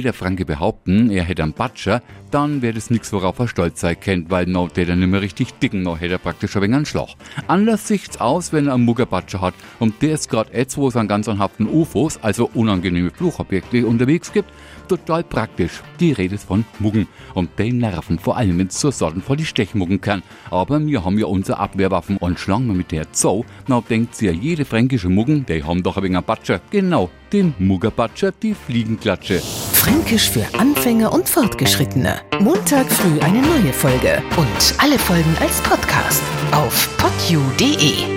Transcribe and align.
Der 0.00 0.14
Franke 0.14 0.44
behaupten, 0.44 1.10
er 1.10 1.24
hätte 1.24 1.42
einen 1.42 1.52
Batscher, 1.52 2.02
dann 2.30 2.62
wäre 2.62 2.72
das 2.72 2.88
nix, 2.88 3.12
worauf 3.12 3.38
er 3.38 3.48
stolz 3.48 3.80
sein 3.80 4.00
kennt, 4.00 4.30
weil 4.30 4.46
no, 4.46 4.68
der 4.68 4.86
dann 4.86 5.00
nimmer 5.00 5.20
richtig 5.20 5.52
dicken, 5.54 5.82
no 5.82 5.96
hätte 5.96 6.14
er 6.14 6.18
praktisch 6.18 6.56
ein 6.56 6.62
wenig 6.62 6.76
einen 6.76 6.86
Schlag. 6.86 7.10
Anders 7.46 7.86
sieht's 7.86 8.18
aus, 8.18 8.52
wenn 8.52 8.68
er 8.68 8.74
einen 8.74 8.84
Muggerbatscher 8.84 9.40
hat 9.40 9.54
und 9.80 10.00
der 10.00 10.14
ist 10.14 10.30
gerade 10.30 10.56
jetzt, 10.56 10.76
wo 10.78 10.88
es 10.88 10.96
an 10.96 11.08
ganz 11.08 11.28
anhaften 11.28 11.68
UFOs, 11.68 12.18
also 12.22 12.48
unangenehme 12.54 13.10
Fluchobjekte 13.10 13.86
unterwegs 13.86 14.32
gibt, 14.32 14.50
total 14.88 15.24
praktisch. 15.24 15.82
Die 16.00 16.12
Rede 16.12 16.36
ist 16.36 16.44
von 16.44 16.64
Muggen 16.78 17.06
und 17.34 17.50
die 17.58 17.72
nerven, 17.72 18.18
vor 18.18 18.36
allem 18.36 18.58
wenn's 18.58 18.78
zur 18.78 18.92
Sorten 18.92 19.20
vor 19.20 19.36
die 19.36 19.44
Stechmuggen 19.44 20.00
kann. 20.00 20.22
Aber 20.50 20.84
wir 20.84 21.04
haben 21.04 21.18
ja 21.18 21.26
unsere 21.26 21.58
Abwehrwaffen 21.58 22.16
und 22.16 22.38
schlagen 22.38 22.66
wir 22.66 22.74
mit 22.74 22.92
der 22.92 23.06
Zoo, 23.12 23.44
na 23.66 23.82
denkt 23.82 24.14
sie 24.14 24.26
ja 24.26 24.32
jede 24.32 24.64
fränkische 24.64 25.10
Muggen, 25.10 25.44
die 25.46 25.64
haben 25.64 25.82
doch 25.82 25.98
ein 25.98 26.02
wenig 26.04 26.16
einen 26.16 26.26
Batscher. 26.26 26.60
Genau, 26.70 27.10
den 27.32 27.54
Muggerbatscher, 27.58 28.32
die 28.32 28.54
Fliegenklatsche. 28.54 29.40
Fränkisch 29.72 30.30
für 30.30 30.46
Anfänger 30.58 31.12
und 31.12 31.28
Fortgeschrittene. 31.28 32.20
Montag 32.40 32.90
früh 32.90 33.18
eine 33.20 33.40
neue 33.40 33.72
Folge 33.72 34.22
und 34.36 34.74
alle 34.78 34.98
Folgen 34.98 35.36
als 35.40 35.60
Podcast 35.62 36.22
auf 36.52 36.96
podu.de. 36.98 38.11